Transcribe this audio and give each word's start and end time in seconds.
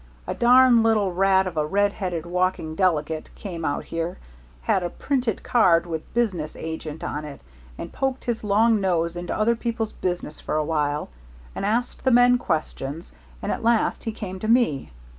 "A 0.25 0.33
darn 0.33 0.81
little 0.81 1.11
rat 1.13 1.45
of 1.45 1.57
a 1.57 1.65
red 1.67 1.93
headed 1.93 2.25
walking 2.25 2.73
delegate 2.73 3.29
came 3.35 3.63
out 3.63 3.83
here 3.85 4.17
had 4.63 4.81
a 4.81 4.89
printed 4.89 5.43
card 5.43 5.85
with 5.85 6.11
Business 6.15 6.55
Agent 6.55 7.03
on 7.03 7.23
it 7.23 7.41
and 7.77 7.93
poked 7.93 8.25
his 8.25 8.43
long 8.43 8.81
nose 8.81 9.15
into 9.15 9.37
other 9.37 9.55
people's 9.55 9.93
business 9.93 10.39
for 10.39 10.55
a 10.55 10.65
while, 10.65 11.09
and 11.53 11.67
asked 11.67 12.03
the 12.03 12.09
men 12.09 12.39
questions, 12.39 13.11
and 13.43 13.51
at 13.51 13.61
last 13.61 14.05
he 14.05 14.11
came 14.11 14.39
to 14.39 14.47
me. 14.47 14.91